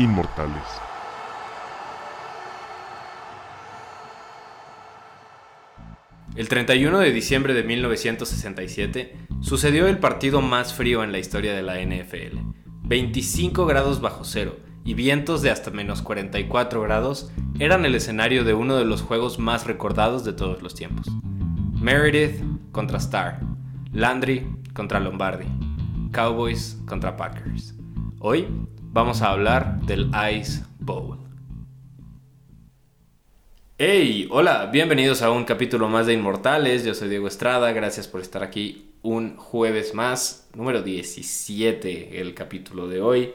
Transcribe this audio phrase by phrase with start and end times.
[0.00, 0.62] inmortales.
[6.36, 11.62] El 31 de diciembre de 1967 sucedió el partido más frío en la historia de
[11.62, 12.38] la NFL.
[12.84, 18.54] 25 grados bajo cero y vientos de hasta menos 44 grados eran el escenario de
[18.54, 21.08] uno de los juegos más recordados de todos los tiempos.
[21.74, 23.40] Meredith contra Starr,
[23.92, 25.46] Landry contra Lombardi,
[26.12, 27.74] Cowboys contra Packers.
[28.18, 28.46] Hoy
[28.92, 31.18] vamos a hablar del Ice Bowl.
[33.78, 36.84] Hey, hola, bienvenidos a un capítulo más de Inmortales.
[36.84, 42.88] Yo soy Diego Estrada, gracias por estar aquí un jueves más, número 17, el capítulo
[42.88, 43.32] de hoy,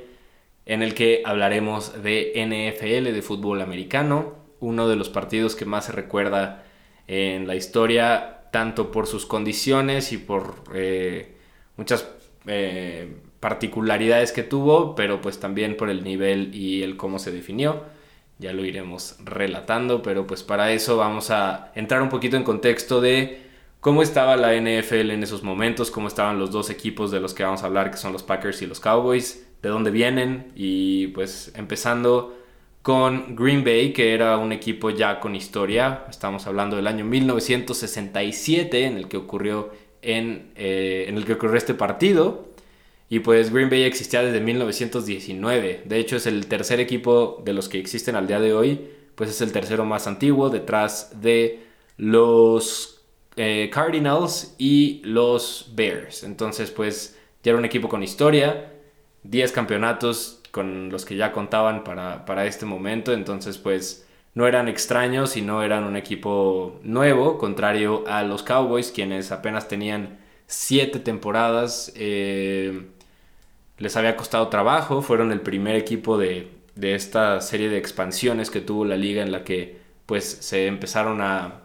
[0.65, 5.85] en el que hablaremos de NFL, de fútbol americano, uno de los partidos que más
[5.85, 6.65] se recuerda
[7.07, 11.37] en la historia, tanto por sus condiciones y por eh,
[11.77, 12.07] muchas
[12.45, 17.83] eh, particularidades que tuvo, pero pues también por el nivel y el cómo se definió
[18.37, 22.99] ya lo iremos relatando, pero pues para eso vamos a entrar un poquito en contexto
[22.99, 23.41] de
[23.79, 27.43] cómo estaba la NFL en esos momentos, cómo estaban los dos equipos de los que
[27.43, 31.53] vamos a hablar, que son los Packers y los Cowboys, de dónde vienen y pues
[31.55, 32.37] empezando
[32.81, 38.85] con Green Bay, que era un equipo ya con historia, estamos hablando del año 1967
[38.85, 42.49] en el que ocurrió en, eh, en el que ocurrió este partido.
[43.07, 45.83] Y pues Green Bay existía desde 1919.
[45.85, 48.89] De hecho es el tercer equipo de los que existen al día de hoy.
[49.15, 51.63] Pues es el tercero más antiguo detrás de
[51.97, 53.03] los
[53.35, 56.23] eh, Cardinals y los Bears.
[56.23, 58.71] Entonces pues ya era un equipo con historia.
[59.23, 63.13] 10 campeonatos con los que ya contaban para, para este momento.
[63.13, 67.37] Entonces pues no eran extraños y no eran un equipo nuevo.
[67.37, 71.93] Contrario a los Cowboys quienes apenas tenían 7 temporadas.
[71.95, 72.94] Eh,
[73.77, 78.85] les había costado trabajo, fueron el primer equipo de, esta serie de expansiones que tuvo
[78.85, 81.61] la liga en la que pues se empezaron a,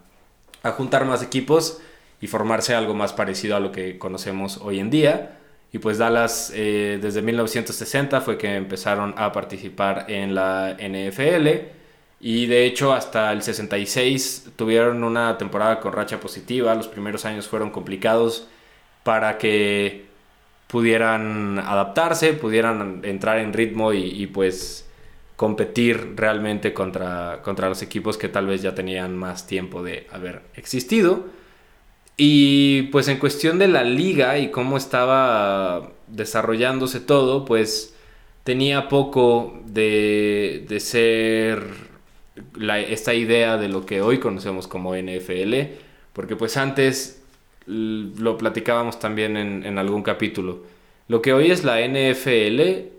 [0.77, 1.79] juntar más equipos
[2.21, 5.37] y formarse algo más parecido a lo que conocemos hoy en día.
[5.73, 11.47] Y pues Dallas eh, desde 1960 fue que empezaron a participar en la NFL
[12.19, 16.75] y de hecho hasta el 66 tuvieron una temporada con racha positiva.
[16.75, 18.47] Los primeros años fueron complicados
[19.03, 20.10] para que
[20.71, 24.87] pudieran adaptarse, pudieran entrar en ritmo y, pues
[25.35, 30.43] competir realmente contra, contra los equipos que tal vez ya tenían más tiempo de haber
[30.55, 31.25] existido.
[32.15, 37.95] Y pues en cuestión de la liga y cómo estaba desarrollándose todo, pues
[38.43, 41.63] tenía poco de, de ser
[42.87, 45.53] esta idea de lo que hoy conocemos como NFL,
[46.13, 47.20] porque pues antes
[47.71, 50.63] lo platicábamos también en, algún capítulo.
[51.07, 52.89] Lo que hoy es la NFL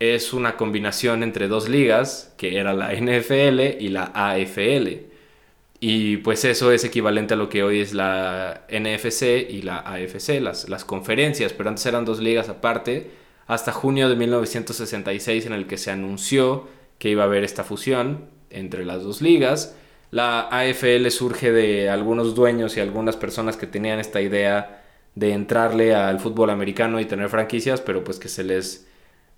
[0.00, 4.88] es una combinación entre dos ligas, que era la NFL y la AFL.
[5.80, 10.40] Y pues eso es equivalente a lo que hoy es la NFC y la AFC,
[10.40, 13.10] las, las conferencias, pero antes eran dos ligas aparte,
[13.46, 18.26] hasta junio de 1966 en el que se anunció que iba a haber esta fusión
[18.50, 19.74] entre las dos ligas
[20.14, 24.84] la AFL surge de algunos dueños y algunas personas que tenían esta idea
[25.16, 28.86] de entrarle al fútbol americano y tener franquicias, pero pues que se les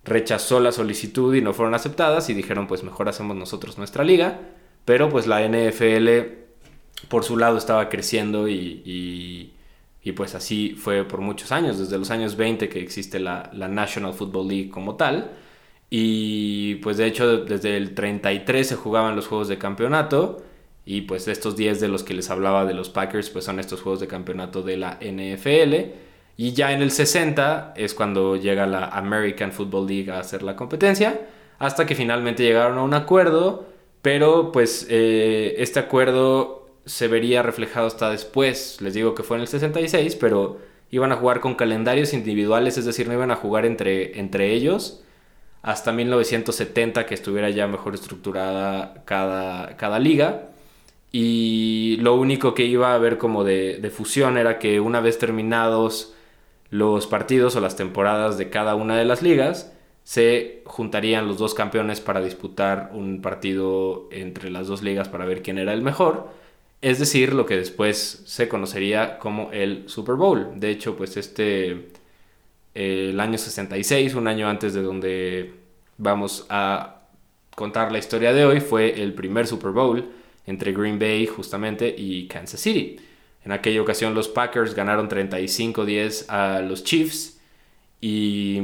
[0.05, 4.39] rechazó la solicitud y no fueron aceptadas y dijeron pues mejor hacemos nosotros nuestra liga,
[4.85, 6.09] pero pues la NFL
[7.09, 8.83] por su lado estaba creciendo y,
[10.05, 13.69] y, pues así fue por muchos años, desde los años 20 que existe la, la
[13.69, 15.31] National Football League como tal.
[15.89, 20.43] Y pues de hecho desde el 33 se jugaban los juegos de campeonato
[20.87, 23.83] y pues estos 10 de los que les hablaba de los Packers, pues son estos
[23.83, 25.75] juegos de campeonato de la NFL.
[26.37, 30.55] Y ya en el 60 es cuando llega la American Football League a hacer la
[30.55, 31.21] competencia,
[31.59, 33.67] hasta que finalmente llegaron a un acuerdo,
[34.01, 39.41] pero pues eh, este acuerdo se vería reflejado hasta después, les digo que fue en
[39.43, 40.59] el 66, pero
[40.91, 45.03] iban a jugar con calendarios individuales, es decir, no iban a jugar entre, entre ellos
[45.67, 50.51] hasta 1970 que estuviera ya mejor estructurada cada, cada liga.
[51.19, 56.13] Y lo único que iba a haber como de, fusión era que una vez terminados
[56.69, 59.73] los partidos o las temporadas de cada una de las ligas,
[60.05, 65.41] se juntarían los dos campeones para disputar un partido entre las dos ligas para ver
[65.41, 66.29] quién era el mejor.
[66.83, 70.61] Es decir, lo que después se conocería como el Super Bowl.
[70.61, 71.93] De hecho, pues este,
[72.75, 75.55] el año 66, un año antes de donde
[75.97, 77.05] vamos a
[77.55, 80.11] contar la historia de hoy, fue el primer Super Bowl
[80.47, 82.97] entre Green Bay justamente y Kansas City.
[83.45, 87.41] En aquella ocasión los Packers ganaron 35-10 a los Chiefs
[88.01, 88.61] y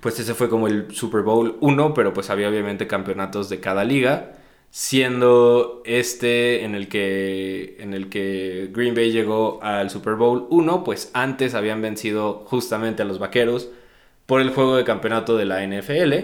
[0.00, 3.84] pues ese fue como el Super Bowl 1, pero pues había obviamente campeonatos de cada
[3.84, 4.38] liga,
[4.70, 10.84] siendo este en el que, en el que Green Bay llegó al Super Bowl 1,
[10.84, 13.68] pues antes habían vencido justamente a los Vaqueros
[14.26, 16.14] por el juego de campeonato de la NFL.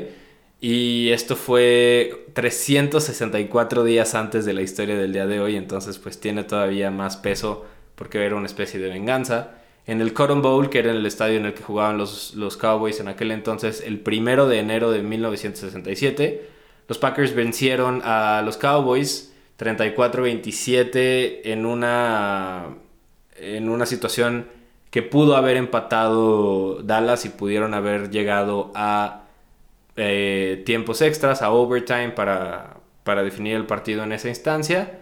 [0.61, 6.19] Y esto fue 364 días antes de la historia del día de hoy, entonces pues
[6.19, 10.81] tiene todavía más peso porque era una especie de venganza en el Cotton Bowl, que
[10.81, 14.49] era el estadio en el que jugaban los, los Cowboys en aquel entonces, el primero
[14.49, 16.49] de enero de 1967.
[16.88, 22.67] Los Packers vencieron a los Cowboys 34-27 en una,
[23.37, 24.49] en una situación
[24.91, 29.25] que pudo haber empatado Dallas y pudieron haber llegado a
[29.96, 35.00] eh, tiempos extras, a overtime para, para definir el partido en esa instancia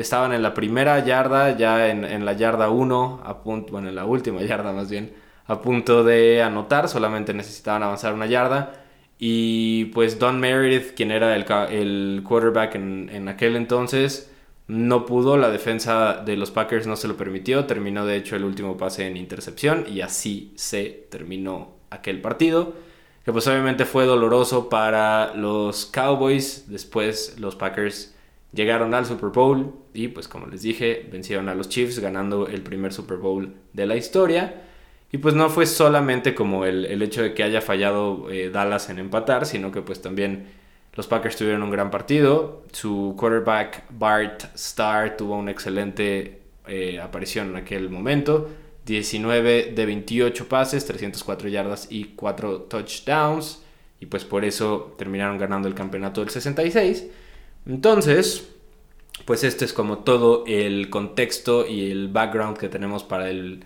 [0.00, 4.04] estaban en la primera yarda, ya en, la yarda 1, a punto, bueno, en la
[4.04, 5.14] última yarda más bien,
[5.46, 8.82] a punto de anotar, solamente necesitaban avanzar una yarda.
[9.18, 14.30] Y pues Don Meredith, quien era el, el quarterback en, en, aquel entonces,
[14.68, 18.44] no pudo, la defensa de los Packers no se lo permitió, terminó de hecho el
[18.44, 22.74] último pase en intercepción y así se terminó aquel partido,
[23.26, 28.16] que pues obviamente fue doloroso para los Cowboys, después los Packers
[28.56, 32.62] Llegaron al Super Bowl y pues como les dije, vencieron a los Chiefs ganando el
[32.62, 34.62] primer Super Bowl de la historia.
[35.12, 38.98] Y pues no fue solamente como el, hecho de que haya fallado eh, Dallas en
[38.98, 40.46] empatar, sino que pues también
[40.94, 42.64] los Packers tuvieron un gran partido.
[42.72, 48.48] Su quarterback Bart Starr tuvo una excelente eh, aparición en aquel momento.
[48.86, 53.62] 19 de 28 pases, 304 yardas y 4 touchdowns.
[54.00, 57.06] Y pues por eso terminaron ganando el campeonato del 66.
[57.66, 58.48] Entonces,
[59.24, 63.64] pues este es como todo el contexto y el background que tenemos para el,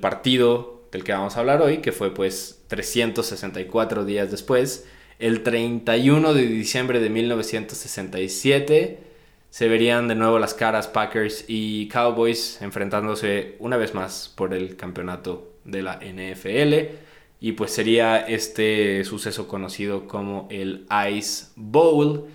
[0.00, 4.86] partido del que vamos a hablar hoy, que fue pues 364 días después,
[5.18, 9.07] el 31 de diciembre de 1967
[9.50, 14.76] se verían de nuevo las caras Packers y Cowboys enfrentándose una vez más por el
[14.76, 16.96] campeonato de la NFL.
[17.40, 22.28] Y pues sería este suceso conocido como el Ice Bowl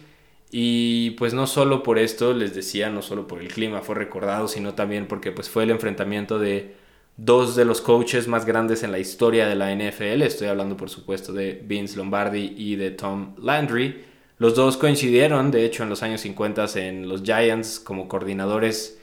[0.55, 4.47] y pues no solo por esto, les decía, no solo por el clima fue recordado,
[4.47, 6.75] sino también porque pues fue el enfrentamiento de
[7.17, 10.21] dos de los coaches más grandes en la historia de la NFL.
[10.21, 14.05] Estoy hablando por supuesto de Vince Lombardi y de Tom Landry.
[14.39, 18.99] Los dos coincidieron, de hecho, en los años 50 en los Giants como coordinadores,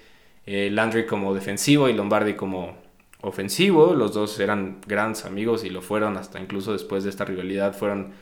[0.47, 2.77] eh, Landry como defensivo y Lombardi como
[3.21, 3.95] ofensivo.
[3.95, 8.13] Los dos eran grandes amigos y lo fueron hasta incluso después de esta rivalidad, fueron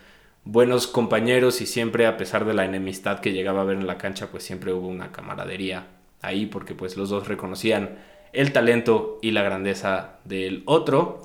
[0.44, 3.98] buenos compañeros y siempre a pesar de la enemistad que llegaba a haber en la
[3.98, 5.86] cancha, pues siempre hubo una camaradería
[6.22, 7.98] ahí porque pues los dos reconocían
[8.32, 11.22] el talento y la grandeza del otro.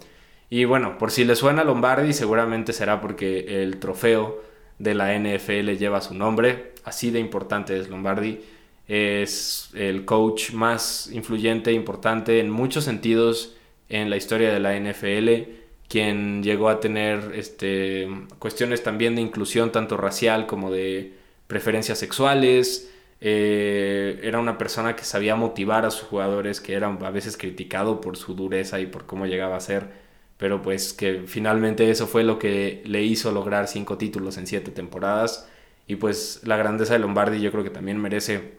[0.50, 4.41] Y bueno, por si le suena Lombardi, seguramente será porque el trofeo
[4.79, 6.73] de la NFL lleva su nombre.
[6.83, 8.41] Así de importante es Lombardi.
[8.87, 13.55] Es el coach más influyente importante en muchos sentidos
[13.89, 18.07] en la historia de la NFL quien llegó a tener este,
[18.39, 21.13] cuestiones también de inclusión tanto racial como de
[21.45, 22.91] preferencias sexuales.
[23.21, 28.01] Eh, era una persona que sabía motivar a sus jugadores, que era a veces criticado
[28.01, 29.88] por su dureza y por cómo llegaba a ser,
[30.37, 34.71] pero pues que finalmente eso fue lo que le hizo lograr cinco títulos en siete
[34.71, 35.47] temporadas.
[35.87, 38.53] Y pues la grandeza de Lombardi yo creo que también merece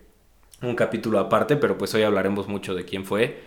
[0.62, 3.38] un capítulo aparte, pero pues hoy hablaremos mucho de quién fue.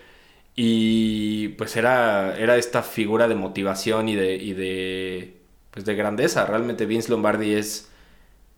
[0.55, 5.37] Y pues era, era esta figura de motivación y de, y de,
[5.71, 6.45] pues de grandeza.
[6.45, 7.89] Realmente Vince Lombardi es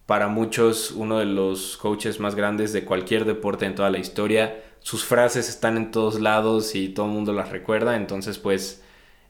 [0.05, 4.63] para muchos uno de los coaches más grandes de cualquier deporte en toda la historia.
[4.79, 7.95] Sus frases están en todos lados y todo el mundo las recuerda.
[7.97, 8.81] Entonces pues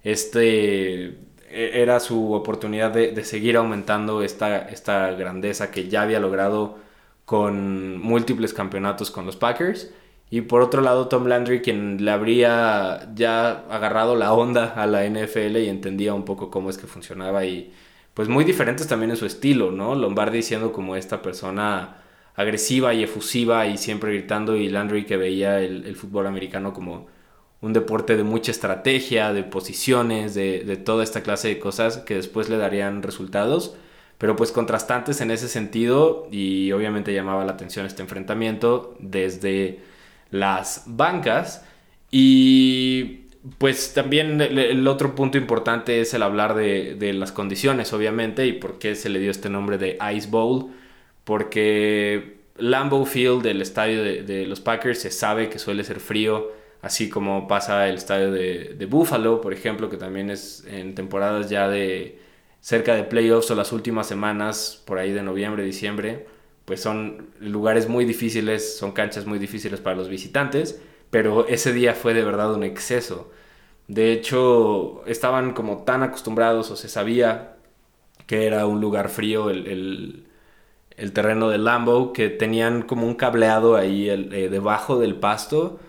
[0.03, 1.06] este
[1.50, 6.77] e, era su oportunidad de, de seguir aumentando esta, esta grandeza que ya había logrado
[7.25, 9.91] con múltiples campeonatos con los Packers
[10.32, 15.06] y por otro lado, Tom Landry, quien le habría ya agarrado la onda a la
[15.08, 17.74] NFL y entendía un poco cómo es que funcionaba y
[18.13, 19.96] pues muy diferentes también en su estilo, ¿no?
[19.96, 21.98] Lombardi siendo como esta persona
[22.36, 27.08] agresiva y efusiva y siempre gritando y Landry que veía el, fútbol americano como
[27.62, 32.50] un deporte de mucha estrategia, de posiciones, de, toda esta clase de cosas que después
[32.50, 33.75] le darían resultados
[34.20, 39.80] pero pues contrastantes en ese sentido y obviamente llamaba la atención este enfrentamiento desde
[40.30, 41.66] las bancas.
[42.12, 43.22] Y
[43.58, 48.78] pues también el otro punto importante es el hablar de, las condiciones, obviamente, y por
[48.78, 50.72] qué se le dio este nombre de Ice Bowl.
[51.24, 56.51] Porque Lambeau Field, el estadio de, los Packers, se sabe que suele ser frío,
[56.82, 61.68] así como pasa el estadio de, Buffalo, por ejemplo, que también es en temporadas ya
[61.68, 62.20] de
[62.62, 66.28] cerca de playoffs o las últimas semanas, por ahí de noviembre, diciembre,
[66.66, 71.94] pues son lugares muy difíciles, son canchas muy difíciles para los visitantes, pero ese día
[71.96, 73.32] fue de verdad un exceso.
[73.88, 77.56] De hecho, estaban como tan acostumbrados o se sabía
[78.28, 80.26] que era un lugar frío el,
[81.14, 85.80] terreno del Lambo, que tenían como un cableado ahí eh, debajo del pasto,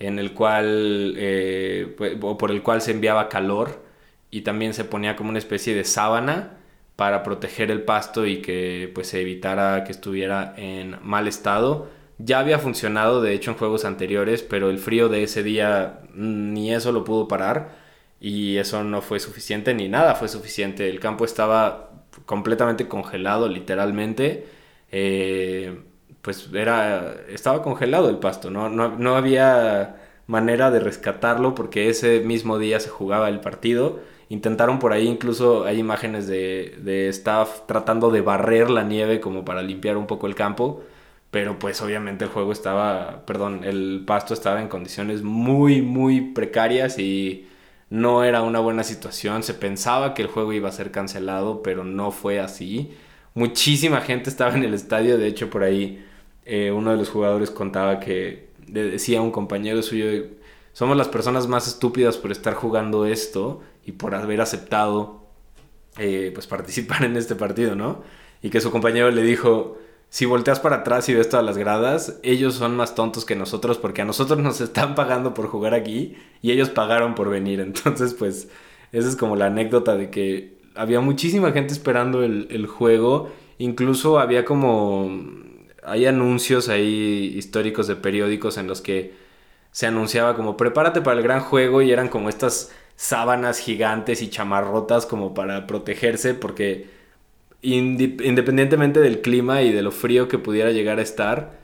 [0.00, 3.84] en el cual, eh, pues, o por el cual se enviaba calor
[4.30, 6.58] y también se ponía como una especie de sábana
[6.96, 11.88] para proteger el pasto y que pues se evitara que estuviera en mal estado.
[12.18, 16.72] Ya había funcionado de hecho en juegos anteriores, pero el frío de ese día ni
[16.74, 17.70] eso lo pudo parar
[18.20, 20.88] y eso no fue suficiente ni nada fue suficiente.
[20.90, 21.90] El campo estaba
[22.26, 24.46] completamente congelado, literalmente.
[24.92, 25.80] Eh,
[26.22, 28.68] pues era, estaba congelado el pasto, ¿no?
[28.68, 29.16] ¿no?
[29.16, 29.96] había
[30.26, 34.00] manera de rescatarlo porque ese mismo día se jugaba el partido.
[34.28, 39.44] Intentaron por ahí, incluso hay imágenes de, de staff tratando de barrer la nieve como
[39.44, 40.82] para limpiar un poco el campo
[41.30, 46.98] pero pues obviamente el juego estaba, perdón, el pasto estaba en condiciones muy, muy precarias
[46.98, 47.48] y
[47.88, 49.42] no era una buena situación.
[49.44, 52.92] Se pensaba que el juego iba a ser cancelado, pero no fue así.
[53.34, 56.04] Muchísima gente estaba en el estadio, de hecho por ahí
[56.52, 60.24] eh, uno de los jugadores contaba que decía a un compañero suyo,
[60.72, 65.20] somos las personas más estúpidas por estar jugando esto y por haber aceptado
[65.96, 68.02] eh, pues participar en este partido, ¿no?
[68.42, 69.78] Y que su compañero le dijo,
[70.08, 73.78] si volteas para atrás y ves todas las gradas, ellos son más tontos que nosotros
[73.78, 77.60] porque a nosotros nos están pagando por jugar aquí y ellos pagaron por venir.
[77.60, 78.48] Entonces, pues,
[78.90, 83.30] esa es como la anécdota de que había muchísima gente esperando el, juego.
[83.58, 85.08] Incluso había como...
[85.84, 89.14] Hay anuncios ahí históricos de periódicos en los que
[89.72, 94.28] se anunciaba como prepárate para el gran juego y eran como estas sábanas gigantes y
[94.28, 96.88] chamarrotas como para protegerse porque
[97.62, 101.58] independientemente del clima y de lo frío que pudiera llegar a estar,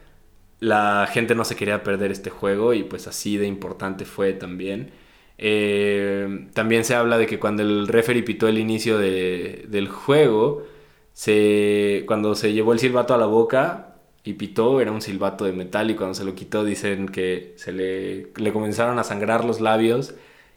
[0.61, 4.93] la gente no se quería perder este juego y pues así de importante fue también.
[5.39, 10.67] Eh, también se habla de que cuando el referee pitó el inicio del juego,
[11.13, 13.96] se, cuando se llevó el silbato a la boca
[14.27, 17.73] y pitó, era un silbato de metal y cuando se lo quitó dicen que se
[17.73, 20.15] le, le comenzaron a sangrar los labios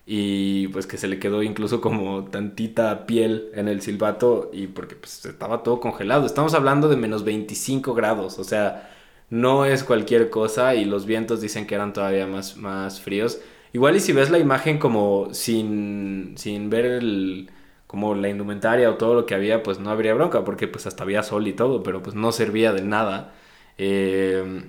[0.08, 4.96] y pues que se le quedó incluso como tantita piel en el silbato y porque
[4.96, 6.26] pues estaba todo congelado.
[6.26, 8.90] Estamos hablando de menos 25 grados, o sea,
[9.30, 13.40] no es cualquier cosa y los vientos dicen que eran todavía más, más fríos.
[13.72, 17.52] Igual y si ves la imagen como sin, sin ver el,
[17.86, 21.04] como la indumentaria o todo lo que había, pues no habría bronca porque pues hasta
[21.04, 23.34] había sol y todo, pero pues no servía de nada.
[23.80, 24.64] Eh,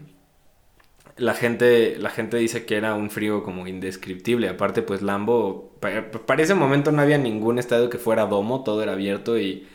[1.16, 4.48] la gente, la gente dice que era un frío como indescriptible.
[4.48, 8.92] Aparte, pues Lambo, para, ese momento no había ningún estadio que fuera domo, todo era
[8.92, 9.66] abierto y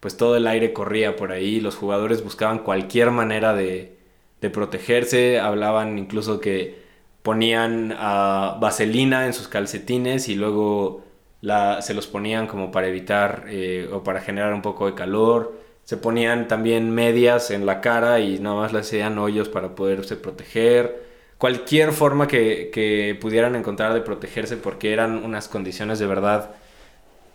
[0.00, 1.60] pues todo el aire corría por ahí.
[1.60, 3.96] Los jugadores buscaban cualquier manera de,
[4.40, 5.40] de protegerse.
[5.40, 6.82] Hablaban incluso que
[7.22, 11.04] ponían uh, vaselina en sus calcetines y luego
[11.40, 15.59] la, se los ponían como para evitar eh, o para generar un poco de calor
[15.90, 20.14] se ponían también medias en la cara y nada más le hacían hoyos para poderse
[20.14, 21.02] proteger.
[21.36, 26.52] Cualquier forma que, pudieran encontrar de protegerse porque eran unas condiciones de verdad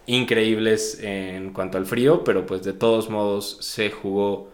[0.05, 4.51] increíbles en cuanto al frío, pero pues de todos modos se jugó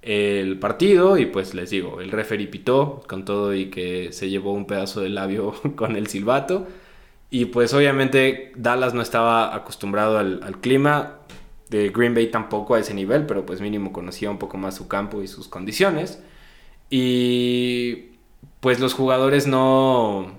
[0.00, 4.54] el partido y pues les digo, el referee pitó con todo y que se llevó
[4.54, 6.66] un pedazo de labio con el silbato
[7.28, 11.18] y pues obviamente Dallas no estaba acostumbrado al, al clima,
[11.72, 14.88] de Green Bay tampoco a ese nivel, pero pues mínimo conocía un poco más su
[14.88, 16.22] campo y sus condiciones.
[16.90, 18.10] Y
[18.60, 20.38] pues los jugadores no,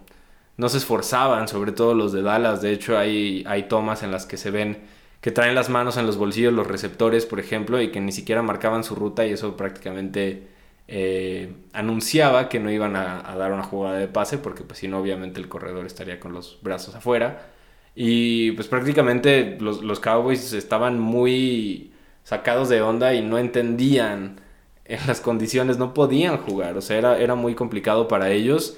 [0.58, 2.62] no se esforzaban, sobre todo los de Dallas.
[2.62, 4.84] De hecho, hay, hay tomas en las que se ven
[5.22, 8.42] que traen las manos en los bolsillos los receptores, por ejemplo, y que ni siquiera
[8.44, 10.50] marcaban su ruta y eso prácticamente
[10.88, 14.90] eh, anunciaba que no iban a, a, dar una jugada de pase porque pues si
[14.90, 17.54] no obviamente el corredor estaría con los brazos afuera.
[17.96, 21.92] Y pues prácticamente los, los Cowboys estaban muy
[22.24, 24.42] sacados de onda y no entendían
[24.86, 28.78] en las condiciones, no podían jugar, o sea, era, era muy complicado para ellos.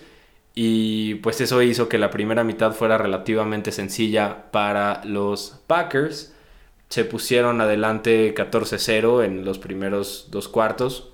[0.56, 6.34] Y pues eso hizo que la primera mitad fuera relativamente sencilla para los Packers.
[6.90, 11.12] Se pusieron adelante 14-0 en los primeros dos cuartos.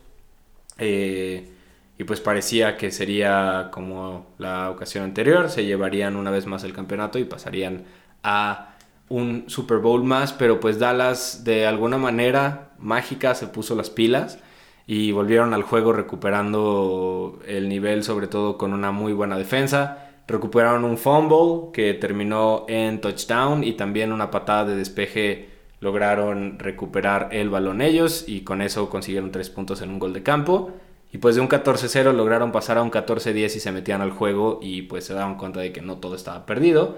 [0.77, 1.49] Eh,
[1.97, 6.73] y pues parecía que sería como la ocasión anterior, se llevarían una vez más el
[6.73, 7.83] campeonato y pasarían
[8.23, 8.75] a
[9.09, 14.39] un Super Bowl más, pero pues Dallas de alguna manera mágica se puso las pilas
[14.87, 20.09] y volvieron al juego recuperando el nivel, sobre todo con una muy buena defensa.
[20.27, 25.49] Recuperaron un fumble que terminó en touchdown y también una patada de despeje
[25.81, 30.23] lograron recuperar el balón ellos y con eso consiguieron tres puntos en un gol de
[30.23, 30.71] campo.
[31.11, 34.59] Y pues de un 14-0 lograron pasar a un 14-10 y se metían al juego
[34.61, 36.97] y pues se daban cuenta de que no todo estaba perdido.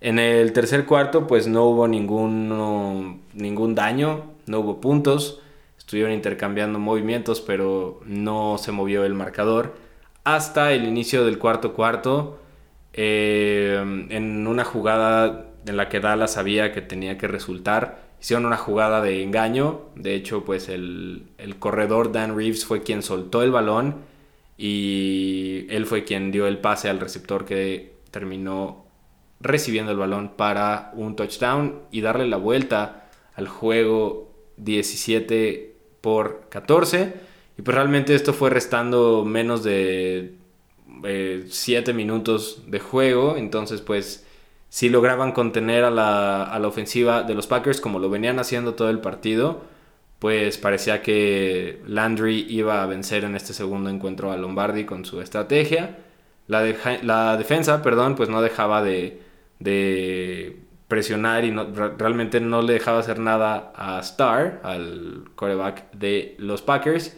[0.00, 5.40] En el tercer cuarto pues no hubo ningún, ningún daño, no hubo puntos.
[5.78, 9.74] Estuvieron intercambiando movimientos pero no se movió el marcador.
[10.24, 12.40] Hasta el inicio del cuarto cuarto,
[12.92, 13.78] eh,
[14.10, 19.00] en una jugada en la que Dallas sabía que tenía que resultar, hicieron una jugada
[19.00, 19.82] de engaño.
[19.94, 21.26] De hecho, pues el,
[21.58, 23.96] corredor Dan Reeves fue quien soltó el balón
[24.58, 28.86] y él fue quien dio el pase al receptor que terminó
[29.40, 37.14] recibiendo el balón para un touchdown y darle la vuelta al juego 17 por 14.
[37.58, 40.34] Y pues realmente esto fue restando menos de
[41.48, 43.36] 7 eh, minutos de juego.
[43.36, 44.25] Entonces pues
[44.68, 49.00] si lograban contener a la, ofensiva de los Packers como lo venían haciendo todo el
[49.00, 49.62] partido,
[50.18, 55.20] pues parecía que Landry iba a vencer en este segundo encuentro a Lombardi con su
[55.20, 55.98] estrategia.
[56.48, 56.64] La,
[57.02, 59.22] la defensa, perdón, pues no dejaba de,
[60.88, 67.16] presionar y realmente no le dejaba hacer nada a Starr, al coreback de los Packers.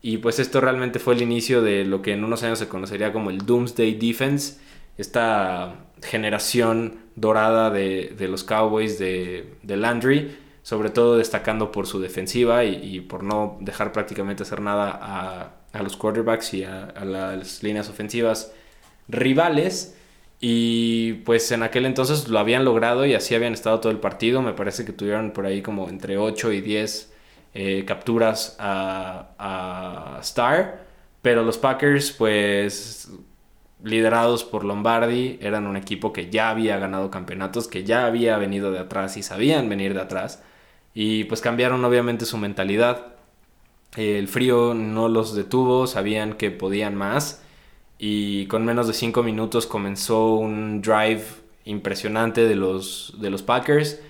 [0.00, 3.12] Y pues esto realmente fue el inicio de lo que en unos años se conocería
[3.12, 4.58] como el Doomsday Defense,
[4.96, 13.00] esta generación dorada de, los Cowboys de, Landry, sobre todo destacando por su defensiva y,
[13.00, 14.98] por no dejar prácticamente hacer nada
[15.72, 18.52] a, los quarterbacks y a, las líneas ofensivas
[19.08, 19.96] rivales.
[20.44, 24.42] Y pues en aquel entonces lo habían logrado y así habían estado todo el partido.
[24.42, 27.12] Me parece que tuvieron por ahí como entre 8 y 10
[27.54, 30.84] eh, capturas a, a Star.
[31.22, 33.08] Pero los Packers pues
[33.82, 38.70] liderados por Lombardi, eran un equipo que ya había ganado campeonatos, que ya había venido
[38.70, 40.42] de atrás y sabían venir de atrás.
[40.94, 43.14] Y pues cambiaron obviamente su mentalidad.
[43.96, 47.42] El frío no los detuvo, sabían que podían más.
[47.98, 51.24] Y con menos de 5 minutos comenzó un drive
[51.64, 54.00] impresionante de los, de los Packers.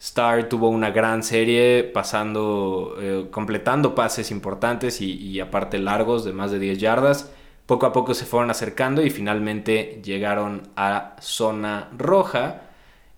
[0.00, 6.52] Star tuvo una gran serie, pasando, eh, completando pases importantes y, aparte largos de más
[6.52, 7.32] de 10 yardas
[7.68, 12.62] poco a poco se fueron acercando y finalmente llegaron a zona roja.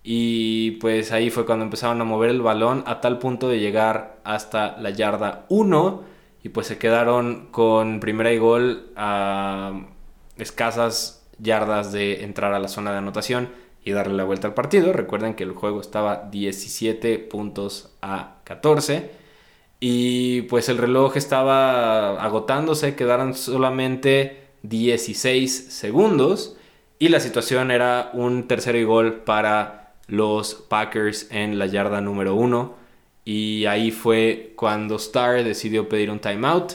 [0.02, 4.18] Y pues ahí fue cuando empezaron a mover el balón a tal punto de llegar
[4.24, 6.02] hasta la yarda 1.
[6.42, 9.82] Y pues se quedaron con primera y gol a
[10.36, 13.50] escasas yardas de entrar a la zona de anotación
[13.84, 14.92] y darle la vuelta al partido.
[14.92, 19.19] Recuerden que el juego estaba 17 puntos a 14.
[19.80, 26.56] Y pues el reloj estaba agotándose, quedaron solamente 16 segundos
[26.98, 32.34] y la situación era un tercero y gol para los Packers en la yarda número
[32.34, 32.76] 1
[33.24, 36.74] y ahí fue cuando Starr decidió pedir un timeout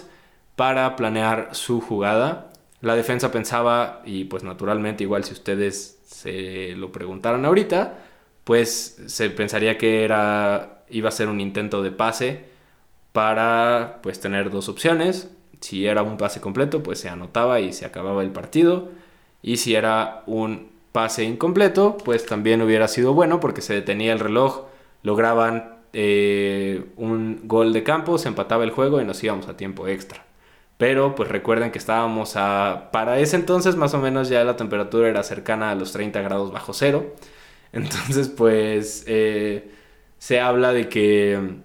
[0.56, 2.52] para planear su jugada.
[2.82, 8.00] La defensa pensaba, y pues naturalmente igual si ustedes se lo preguntaran ahorita,
[8.44, 12.55] pues se pensaría que era, iba a ser un intento de pase
[13.16, 17.86] para pues tener dos opciones, si era un pase completo, pues se anotaba y se
[17.86, 18.90] acababa el partido.
[19.42, 24.20] Y si era un pase incompleto, pues también hubiera sido bueno porque se detenía el
[24.20, 24.66] reloj,
[25.02, 29.88] lograban eh, un gol de campo, se empataba el juego y nos íbamos a tiempo
[29.88, 30.26] extra.
[30.78, 32.90] Pero pues recuerden que estábamos a...
[32.92, 36.52] Para ese entonces más o menos ya la temperatura era cercana a los 30 grados
[36.52, 37.16] bajo cero.
[37.72, 39.72] Entonces pues eh,
[40.18, 41.64] se habla de que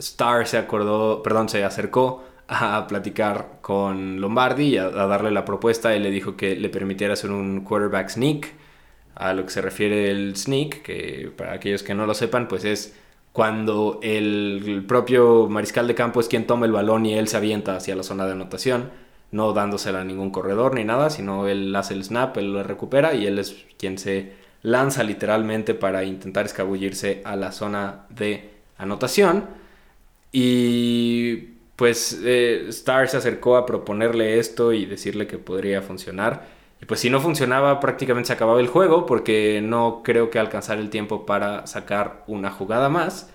[0.00, 5.94] Star se acordó, perdón, se acercó a platicar con Lombardi y a, darle la propuesta.
[5.94, 8.54] Él le dijo que le permitiera hacer un quarterback sneak.
[9.14, 12.64] A lo que se refiere el sneak, que para aquellos que no lo sepan, pues
[12.64, 12.96] es
[13.32, 17.76] cuando el, propio mariscal de campo es quien toma el balón y él se avienta
[17.76, 18.90] hacia la zona de anotación,
[19.30, 23.14] no dándosela a ningún corredor ni nada, sino él hace el snap, él lo recupera
[23.14, 24.32] y él es quien se
[24.62, 29.59] lanza literalmente para intentar escabullirse a la zona de anotación.
[30.32, 31.36] Y
[31.76, 36.46] pues eh, Star se acercó a proponerle esto y decirle que podría funcionar.
[36.82, 40.80] Y pues si no funcionaba prácticamente se acababa el juego porque no creo que alcanzara
[40.80, 43.30] el tiempo para sacar una jugada más.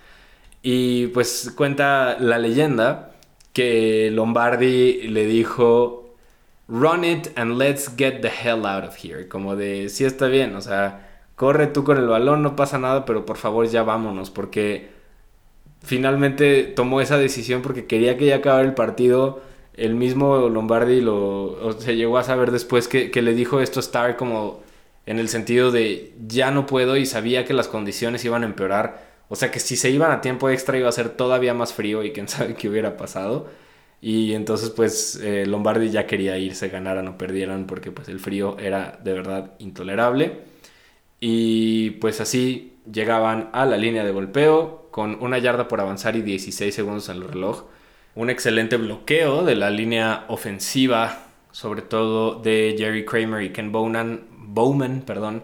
[0.62, 3.12] Y pues cuenta la leyenda
[3.52, 6.14] que Lombardi le dijo,
[6.68, 9.28] run it and let's get the hell out of here.
[9.28, 13.04] Como de, sí está bien, o sea, corre tú con el balón, no pasa nada,
[13.04, 14.95] pero por favor ya vámonos porque
[15.86, 19.40] finalmente tomó esa decisión porque quería que ya acabara el partido.
[19.74, 24.62] El mismo Lombardi lo, se llegó a saber después que, le dijo esto a como
[25.06, 29.06] en el sentido de ya no puedo y sabía que las condiciones iban a empeorar.
[29.28, 32.02] O sea que si se iban a tiempo extra iba a ser todavía más frío
[32.02, 33.48] y quién sabe qué hubiera pasado.
[34.00, 38.56] Y entonces pues eh, Lombardi ya quería irse, ganaran o perdieran, porque pues el frío
[38.58, 40.40] era de verdad intolerable.
[41.20, 46.22] Y pues así llegaban a la línea de golpeo con una yarda por avanzar y
[46.22, 47.64] 16 segundos en el reloj.
[48.14, 51.18] Un excelente bloqueo de la línea ofensiva,
[51.52, 55.42] sobre todo de Jerry Kramer y Ken Bowman, Bowman perdón,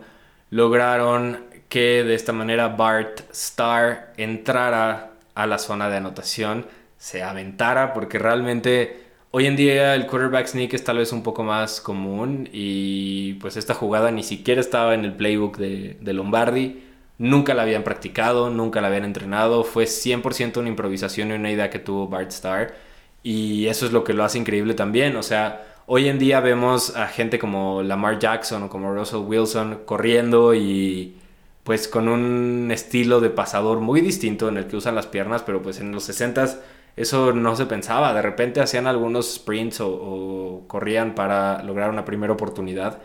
[0.49, 6.65] lograron que de esta manera Bart Starr entrara a la zona de anotación,
[6.97, 11.43] se aventara, porque realmente hoy en día el quarterback sneak es tal vez un poco
[11.43, 16.91] más común y pues esta jugada ni siquiera estaba en el playbook de, de Lombardi,
[17.23, 21.71] nunca la habían practicado, nunca la habían entrenado, fue 100% una improvisación y una idea
[21.71, 22.75] que tuvo Bart Starr
[23.23, 26.97] y eso es lo que lo hace increíble también, o sea, hoy en día vemos
[26.97, 31.17] a gente como Lamar Jackson o como Russell Wilson corriendo y
[31.65, 35.63] pues con un estilo de pasador muy distinto en el que usan las piernas, pero
[35.63, 36.59] pues en los 60
[36.97, 38.13] eso no se pensaba.
[38.13, 43.01] De repente hacían algunos sprints o, corrían para lograr una primera oportunidad.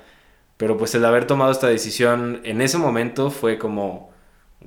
[0.58, 4.12] Pero pues el haber tomado esta decisión en ese momento fue como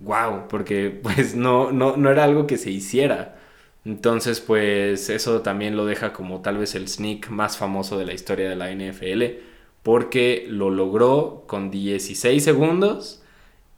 [0.00, 3.36] wow, porque pues no, no, no era algo que se hiciera.
[3.84, 8.14] Entonces pues eso también lo deja como tal vez el sneak más famoso de la
[8.14, 9.42] historia de la NFL,
[9.82, 13.22] porque lo logró con 16 segundos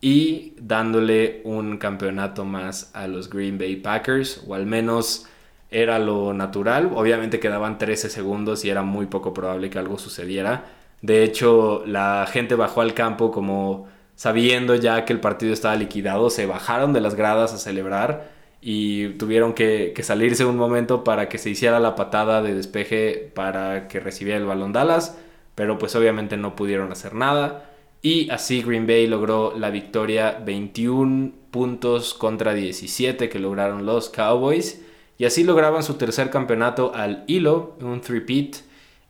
[0.01, 5.27] y dándole un campeonato más a los Green Bay Packers, o al menos
[5.71, 6.91] era lo natural.
[6.95, 10.67] Obviamente quedaban 13 segundos y era muy poco probable que algo sucediera.
[11.03, 16.31] De hecho, la gente bajó al campo como sabiendo ya que el partido estaba liquidado,
[16.31, 21.39] se bajaron de las gradas a celebrar y tuvieron que, salirse un momento para que
[21.39, 25.19] se hiciera la patada de despeje para que recibiera el balón Dallas,
[25.57, 27.69] pero pues obviamente no pudieron hacer nada.
[28.03, 34.83] Y así Green Bay logró la victoria 21 puntos contra 17 que lograron los Cowboys.
[35.19, 38.57] Y así lograban su tercer campeonato al hilo, un three-peat.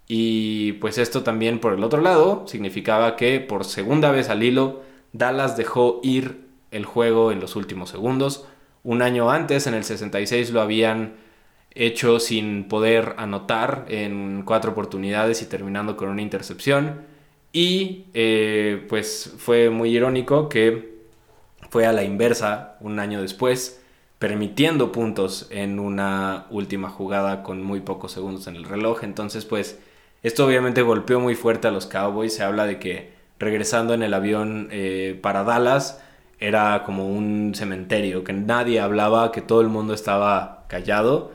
[0.08, 4.82] Y pues esto también por el otro lado significaba que por segunda vez al hilo
[5.12, 8.46] Dallas dejó ir el juego en los últimos segundos.
[8.82, 11.14] Un año antes, en el 66, lo habían
[11.74, 17.02] hecho sin poder anotar en cuatro oportunidades y terminando con una intercepción.
[17.52, 20.92] Y eh, pues fue muy irónico que
[21.70, 23.82] fue a la inversa un año después,
[24.18, 29.04] permitiendo puntos en una última jugada con muy pocos segundos en el reloj.
[29.04, 29.78] Entonces pues
[30.22, 32.34] esto obviamente golpeó muy fuerte a los Cowboys.
[32.34, 36.02] Se habla de que regresando en el avión eh, para Dallas
[36.38, 41.32] era como un cementerio, que nadie hablaba, que todo el mundo estaba callado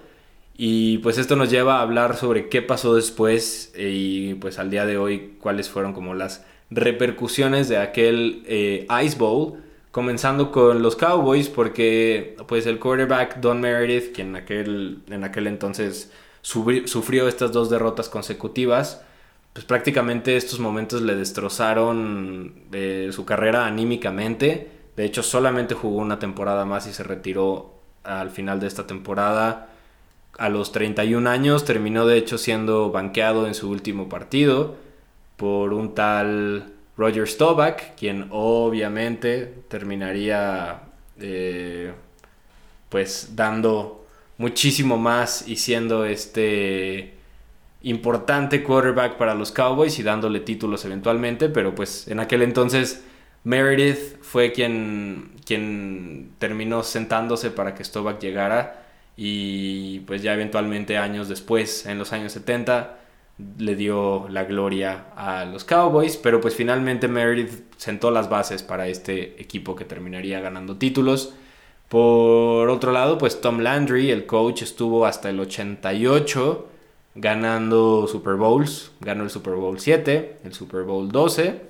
[0.57, 4.71] y pues esto nos lleva a hablar sobre qué pasó después eh, y pues al
[4.71, 10.81] día de hoy cuáles fueron como las repercusiones de aquel eh, Ice Bowl, comenzando con
[10.81, 16.11] los Cowboys porque pues el quarterback Don Meredith, quien en aquel, en aquel entonces
[16.47, 19.01] sufrió estas dos derrotas consecutivas,
[19.53, 24.71] pues prácticamente estos momentos le destrozaron eh, su carrera anímicamente.
[24.95, 29.69] De hecho, solamente jugó una temporada más y se retiró al final de esta temporada
[30.37, 34.75] a los 31 años terminó de hecho siendo banqueado en su último partido
[35.35, 40.81] por un tal Roger Staubach, quien obviamente terminaría
[41.19, 41.91] eh,
[42.89, 44.06] pues dando
[44.37, 47.13] muchísimo más y siendo este
[47.81, 53.03] importante quarterback para los Cowboys y dándole títulos eventualmente, pero pues en aquel entonces
[53.43, 58.83] Meredith fue quien, quien terminó sentándose para que Staubach llegara
[59.15, 62.97] y pues ya eventualmente años después, en los años 70,
[63.57, 68.87] le dio la gloria a los Cowboys, pero pues finalmente Meredith sentó las bases para
[68.87, 71.33] este equipo que terminaría ganando títulos.
[71.89, 76.67] Por otro lado, pues Tom Landry, el coach, estuvo hasta el 88
[77.15, 81.61] ganando Super Bowls, ganó el Super Bowl 7, el Super Bowl 12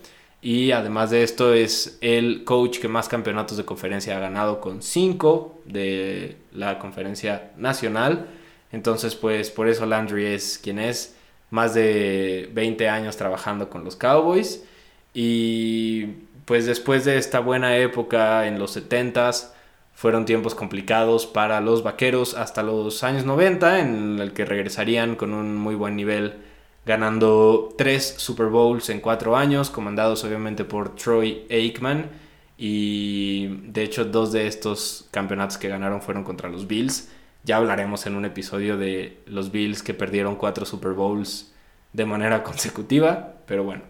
[0.41, 4.81] y además de esto es el coach que más campeonatos de conferencia ha ganado con
[4.81, 8.27] 5 de la conferencia nacional.
[8.71, 11.15] Entonces pues por eso Landry es quien es.
[11.49, 14.63] Más de 20 años trabajando con los Cowboys.
[15.13, 16.05] Y
[16.45, 19.51] pues después de esta buena época en los 70s
[19.97, 25.33] fueron tiempos complicados para los vaqueros hasta los años 90 en el que regresarían con
[25.33, 26.35] un muy buen nivel
[26.85, 32.11] ganando tres Super Bowls en cuatro años, comandados obviamente por Troy Aikman.
[32.59, 37.09] Y de hecho dos de estos campeonatos que ganaron fueron contra los Bills.
[37.43, 41.51] Ya hablaremos en un episodio de los Bills que perdieron cuatro Super Bowls
[41.93, 43.33] de manera consecutiva.
[43.47, 43.81] Pero bueno,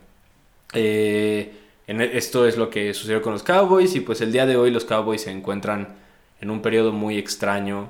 [0.72, 3.96] eh, esto es lo que sucedió con los Cowboys.
[3.96, 5.96] Y pues el día de hoy los Cowboys se encuentran
[6.42, 7.90] en un periodo muy extraño,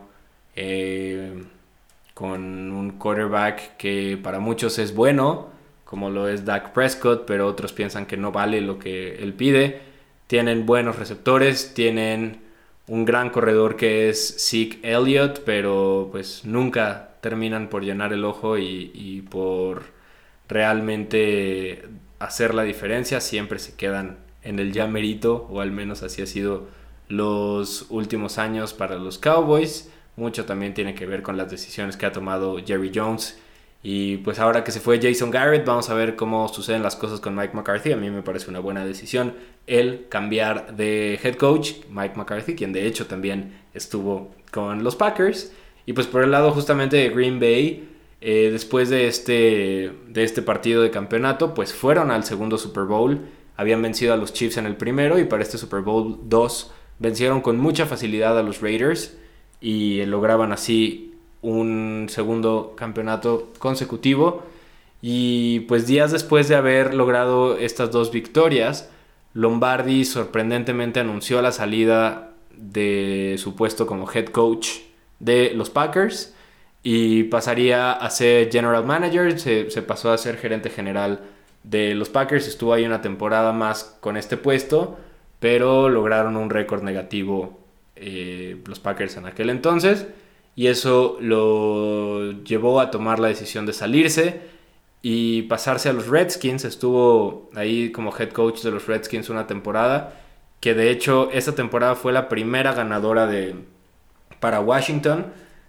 [0.56, 1.44] eh,
[2.14, 5.50] con un quarterback que para muchos es bueno,
[5.84, 9.82] como lo es Dak Prescott, pero otros piensan que no vale lo que él pide.
[10.28, 12.42] Tienen buenos receptores, tienen
[12.88, 18.58] un gran corredor que es Zeke Elliott, pero pues nunca terminan por llenar el ojo
[18.58, 19.84] y, y por
[20.48, 21.84] realmente
[22.20, 26.26] hacer la diferencia, siempre se quedan en el ya merito, o al menos así ha
[26.26, 26.68] sido
[27.10, 29.90] los últimos años para los Cowboys.
[30.16, 33.40] Mucho también tiene que ver con las decisiones que ha tomado Jerry Jones.
[33.84, 37.20] Y pues ahora que se fue Jason Garrett, vamos a ver cómo suceden las cosas
[37.20, 37.92] con Mike McCarthy.
[37.92, 39.36] A mí me parece una buena decisión
[39.68, 45.54] el cambiar de head coach, Mike McCarthy, quien de hecho también estuvo con los Packers.
[45.86, 47.88] Y pues por el lado justamente de Green Bay,
[48.20, 53.22] eh, después de este, de este partido de campeonato, pues fueron al segundo Super Bowl.
[53.56, 57.42] Habían vencido a los Chiefs en el primero y para este Super Bowl 2 vencieron
[57.42, 59.18] con mucha facilidad a los Raiders
[59.62, 64.44] y lograban así un segundo campeonato consecutivo.
[65.02, 68.90] Y pues días después de haber logrado estas dos victorias,
[69.34, 74.70] Lombardi sorprendentemente anunció la salida de su puesto como head coach
[75.20, 76.34] de los Packers
[76.90, 81.20] y pasaría a ser general manager, se, pasó a ser gerente general
[81.64, 84.98] de los Packers, estuvo ahí una temporada más con este puesto,
[85.42, 87.60] pero lograron un récord negativo
[87.98, 90.08] eh, los Packers en aquel entonces
[90.56, 94.40] y eso lo llevó a tomar la decisión de salirse
[95.02, 100.22] y pasarse a los Redskins, estuvo ahí como head coach de los Redskins una temporada,
[100.62, 103.56] que de hecho esa temporada fue la primera ganadora de,
[104.40, 105.26] para Washington,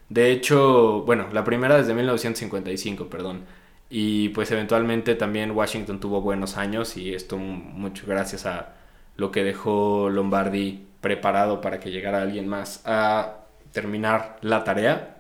[0.09, 3.45] de hecho, bueno, la primera desde 1955, perdón.
[3.91, 8.75] Y pues eventualmente también Washington tuvo buenos años y esto mucho gracias a
[9.17, 13.39] lo que dejó Lombardi preparado para que llegara alguien más a
[13.73, 15.17] terminar la tarea.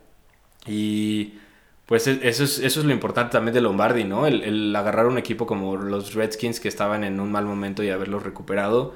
[0.66, 1.38] Y
[1.86, 4.26] pues e, eso es, eso es lo importante también de Lombardi, ¿no?
[4.26, 8.22] El, agarrar un equipo como los Redskins que estaban en un mal momento y haberlos
[8.24, 8.94] recuperado.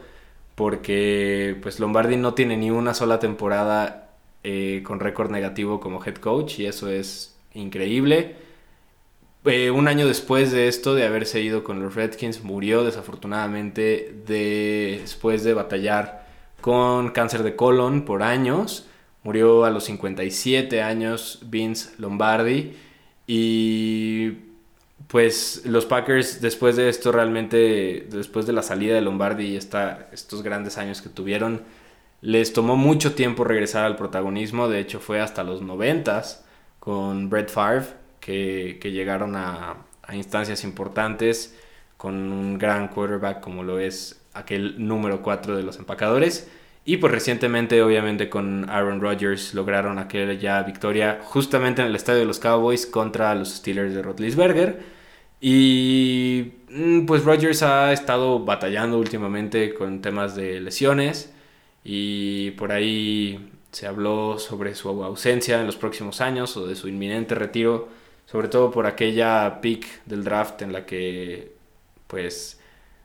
[0.54, 4.01] Porque pues Lombardi no tiene ni una sola temporada
[4.44, 8.36] eh, con récord negativo como head coach y eso es increíble.
[9.44, 15.42] Eh, un año después de esto, de haberse ido con los Redskins, murió desafortunadamente después
[15.42, 16.26] de batallar
[16.60, 18.86] con cáncer de colon por años.
[19.24, 22.74] Murió a los 57 años Vince Lombardi
[23.26, 24.30] y
[25.08, 30.42] pues los Packers después de esto realmente, después de la salida de Lombardi y estos
[30.42, 31.62] grandes años que tuvieron,
[32.22, 36.44] les tomó mucho tiempo regresar al protagonismo, de hecho fue hasta los noventas
[36.78, 37.86] con Brett Favre
[38.20, 39.76] que, llegaron a,
[40.12, 41.58] instancias importantes
[41.96, 46.50] con un gran quarterback como lo es aquel número 4 de los empacadores.
[46.84, 52.24] Y pues recientemente obviamente con Aaron Rodgers lograron aquella victoria justamente en el estadio de
[52.26, 54.80] los Cowboys contra los Steelers de Rotlisberger.
[55.40, 61.32] Y mm, pues Rodgers ha estado batallando últimamente con temas de lesiones
[61.84, 66.88] y por ahí se habló sobre su ausencia en los próximos años o de su
[66.88, 67.88] inminente retiro,
[68.26, 71.52] sobre todo por aquella pick del draft en la que
[72.06, 72.60] pues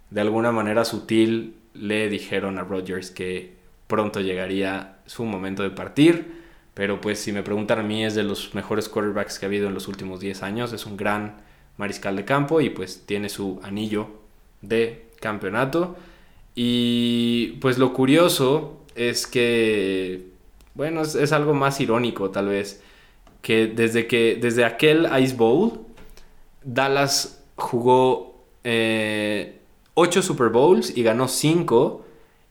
[0.10, 3.56] de alguna manera sutil le dijeron a Rodgers que
[3.88, 8.24] pronto llegaría su momento de partir, pero pues si me preguntan a mí es de
[8.24, 11.38] los mejores quarterbacks que ha habido en los últimos 10 años, es un gran
[11.78, 14.10] mariscal de campo y pues tiene su anillo
[14.62, 15.96] de campeonato.
[16.60, 20.32] Y pues lo curioso es que,
[20.74, 22.82] bueno, es, algo más irónico tal vez,
[23.44, 25.82] que desde, que desde aquel Ice Bowl,
[26.64, 29.60] Dallas jugó eh,
[29.94, 32.04] 8 Super Bowls y ganó 5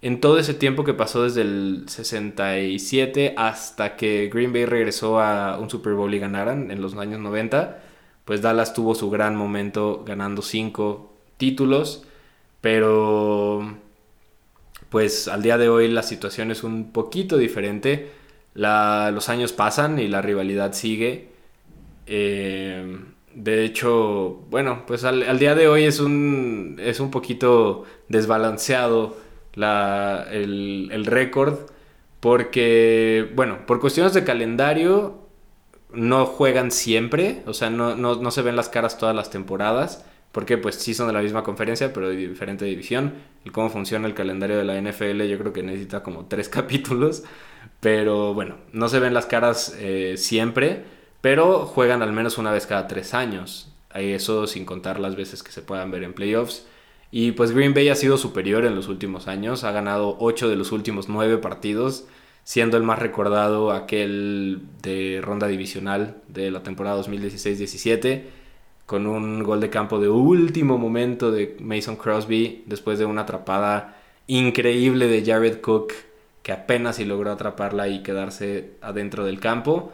[0.02, 5.58] en todo ese tiempo que pasó desde el 67 hasta que Green Bay regresó a
[5.58, 7.82] un Super Bowl y ganaran en los años 90,
[8.24, 12.04] pues Dallas tuvo su gran momento ganando 5 títulos,
[12.60, 13.84] pero
[14.90, 18.10] pues al día de hoy la situación es un poquito diferente.
[18.54, 21.28] los años pasan y la rivalidad sigue.
[22.06, 22.98] Eh,
[23.34, 29.16] de hecho, bueno, pues al, día de hoy es un, es un poquito desbalanceado
[29.54, 31.58] el, el récord
[32.20, 35.26] porque, bueno, por cuestiones de calendario
[35.92, 40.04] no juegan siempre, o sea, no, no se ven las caras todas las temporadas
[40.36, 43.14] porque pues sí son de la misma conferencia, pero de diferente división.
[43.46, 47.22] Y cómo funciona el calendario de la NFL, yo creo que necesita como tres capítulos.
[47.80, 50.84] Pero bueno, no se ven las caras eh, siempre,
[51.22, 53.72] pero juegan al menos una vez cada tres años.
[53.94, 56.66] Eso sin contar las veces que se puedan ver en playoffs.
[57.10, 60.56] Y pues Green Bay ha sido superior en los últimos años, ha ganado 8 de
[60.56, 62.04] los últimos 9 partidos.
[62.44, 68.24] siendo el más recordado aquel de ronda divisional de la temporada 2016-17,
[68.86, 74.00] con un gol de campo de último momento de Mason Crosby después de una atrapada
[74.28, 75.92] increíble de Jared Cook,
[76.42, 79.92] que apenas si logró atraparla y quedarse adentro del campo.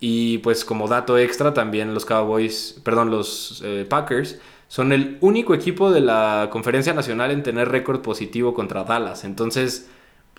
[0.00, 5.54] Y pues como dato extra, también los Cowboys, perdón, los eh, Packers son el único
[5.54, 9.24] equipo de la conferencia nacional en tener récord positivo contra Dallas.
[9.24, 9.90] Entonces,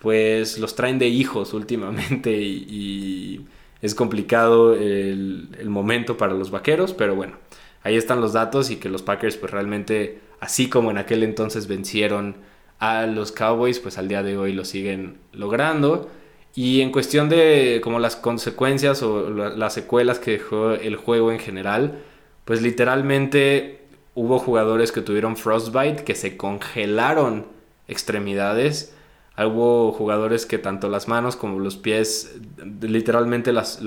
[0.02, 3.46] pues los traen de hijos últimamente y,
[3.80, 7.36] es complicado el, el, momento para los vaqueros, pero bueno,
[7.84, 11.68] ahí están los datos y que los Packers pues realmente, así como en aquel entonces
[11.68, 12.36] vencieron
[12.80, 16.10] a los Cowboys, pues al día de hoy lo siguen logrando.
[16.56, 21.38] Y en cuestión de como las consecuencias o las secuelas que dejó el juego en
[21.38, 21.98] general,
[22.44, 23.80] pues literalmente
[24.14, 27.46] hubo jugadores que tuvieron frostbite, que se congelaron
[27.88, 28.94] extremidades.
[29.36, 32.36] Hubo jugadores que tanto las manos como los pies
[32.82, 33.80] literalmente las,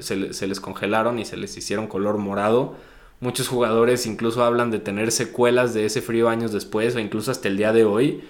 [0.00, 2.76] se, se, les congelaron y se les hicieron color morado.
[3.20, 7.48] Muchos jugadores incluso hablan de tener secuelas de ese frío años después o incluso hasta
[7.48, 8.22] el día de hoy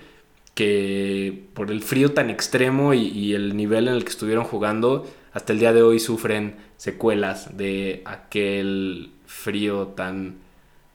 [0.54, 5.52] que por el frío tan extremo y, el nivel en el que estuvieron jugando, hasta
[5.52, 10.36] el día de hoy sufren secuelas de aquel frío tan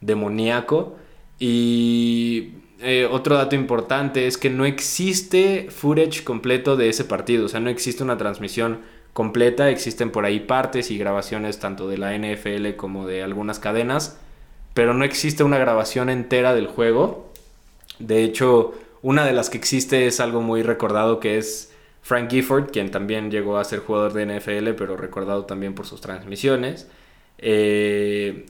[0.02, 0.98] demoníaco.
[1.40, 7.50] Y eh, otro dato importante es que no existe footage completo de ese partido, o
[7.50, 8.82] sea, no existe una transmisión
[9.16, 14.20] completa, existen por ahí partes y grabaciones tanto de la NFL como de algunas cadenas,
[14.74, 17.32] pero no existe una grabación entera del juego.
[17.98, 22.72] De hecho, una de las que existe es algo muy recordado que es Frank Gifford,
[22.72, 26.90] quien también llegó a ser jugador de NFL, pero recordado también por sus transmisiones.
[27.38, 28.48] Eh,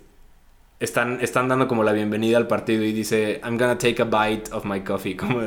[0.79, 4.51] están, están dando como la bienvenida al partido y dice, I'm gonna take a bite
[4.51, 5.15] of my coffee.
[5.15, 5.41] Como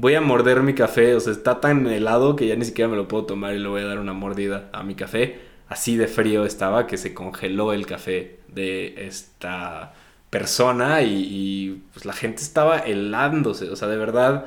[0.00, 2.96] voy a morder mi café, o sea, está tan helado que ya ni siquiera me
[2.96, 5.40] lo puedo tomar y le voy a dar una mordida a mi café.
[5.68, 9.94] Así de frío estaba que se congeló el café de esta
[10.30, 14.46] persona y, pues la gente estaba helándose, o sea, de verdad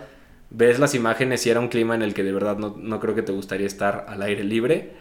[0.50, 3.24] ves las imágenes y era un clima en el que de verdad no, creo que
[3.24, 4.92] te gustaría estar al aire libre.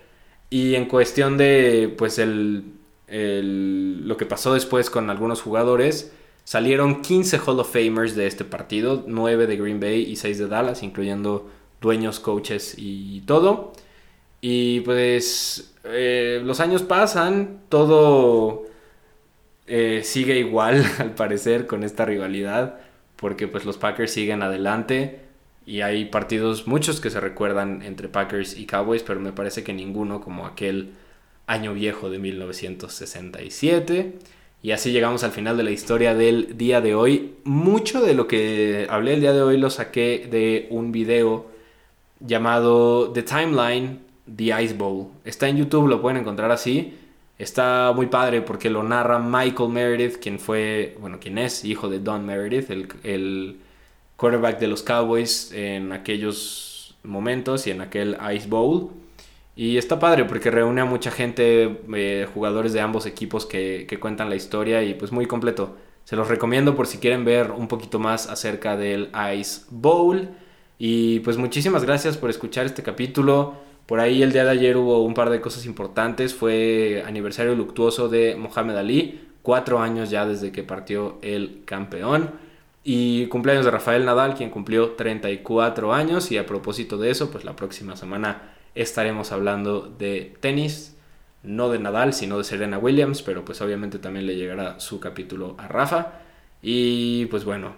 [0.51, 2.75] Y en cuestión de pues el,
[3.09, 6.13] lo que pasó después con algunos jugadores,
[6.45, 10.49] salieron 15 Hall of Famers de este partido, 9 de Green Bay y 6 de
[10.49, 11.51] Dallas, incluyendo
[11.81, 13.73] dueños, coaches y todo.
[14.41, 18.67] Y pues eh, los años pasan, todo
[19.67, 22.81] eh, sigue igual al parecer con esta rivalidad
[23.17, 25.21] porque pues los Packers siguen adelante
[25.65, 29.73] y hay partidos muchos que se recuerdan entre Packers y Cowboys pero me parece que
[29.73, 30.95] ninguno como aquel
[31.47, 34.19] año viejo de 1967
[34.63, 37.35] y así llegamos al final de la historia del día de hoy.
[37.45, 41.47] Mucho de lo que hablé el día de hoy lo saqué de un video
[42.21, 43.99] llamado The Timeline
[44.35, 45.09] The Ice Bowl.
[45.25, 46.95] Está en YouTube lo pueden encontrar así.
[47.39, 51.99] Está muy padre porque lo narra Michael Meredith, quien fue, bueno, quien es hijo de
[51.99, 52.71] Don Meredith,
[53.03, 53.59] el,
[54.17, 58.91] quarterback de los Cowboys en aquellos momentos y en aquel Ice Bowl.
[59.55, 64.01] Y está padre porque reúne a mucha gente, eh, jugadores de ambos equipos que, que,
[64.01, 65.77] cuentan la historia y pues muy completo.
[66.05, 70.31] Se los recomiendo por si quieren ver un poquito más acerca del Ice Bowl.
[70.79, 73.55] Y pues muchísimas gracias por escuchar este capítulo.
[73.87, 76.35] Por ahí el día de ayer hubo un par de cosas importantes.
[76.35, 82.31] Fue aniversario luctuoso de Mohamed Ali, cuatro años ya desde que partió el campeón.
[82.85, 86.33] Y cumpleaños de Rafael Nadal, quien cumplió 34 años.
[86.33, 90.97] Y a propósito de eso, pues la próxima semana estaremos hablando de tenis.
[91.43, 93.23] No de Nadal, sino de Serena Williams.
[93.23, 96.13] Pero pues obviamente también le llegará su capítulo a Rafa.
[96.63, 97.75] Y pues bueno,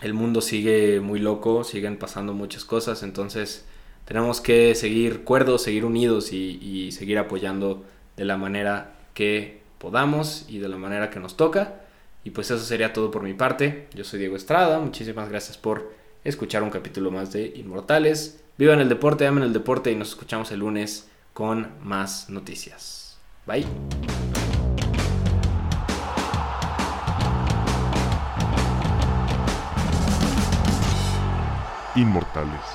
[0.00, 3.02] el mundo sigue muy loco, siguen pasando muchas cosas.
[3.02, 3.66] Entonces
[4.04, 7.84] tenemos que seguir cuerdos, seguir unidos y, seguir apoyando
[8.16, 11.80] de la manera que podamos y de la manera que nos toca.
[12.22, 13.88] Y pues eso sería todo por mi parte.
[13.94, 14.78] Yo soy Diego Estrada.
[14.78, 15.92] Muchísimas gracias por
[16.24, 18.42] escuchar un capítulo más de Inmortales.
[18.56, 23.18] Vivan el deporte, amen el deporte y nos escuchamos el lunes con más noticias.
[23.46, 23.66] Bye.
[31.96, 32.73] Inmortales